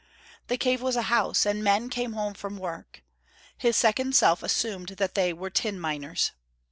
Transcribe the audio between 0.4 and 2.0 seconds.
The cave was a house: and men